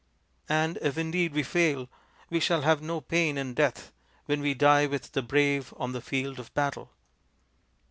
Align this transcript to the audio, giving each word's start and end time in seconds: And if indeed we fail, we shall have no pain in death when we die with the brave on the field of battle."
And 0.49 0.79
if 0.81 0.97
indeed 0.97 1.33
we 1.33 1.43
fail, 1.43 1.87
we 2.31 2.39
shall 2.39 2.61
have 2.63 2.81
no 2.81 3.01
pain 3.01 3.37
in 3.37 3.53
death 3.53 3.91
when 4.25 4.41
we 4.41 4.55
die 4.55 4.87
with 4.87 5.11
the 5.11 5.21
brave 5.21 5.75
on 5.77 5.91
the 5.91 6.01
field 6.01 6.39
of 6.39 6.51
battle." 6.55 6.89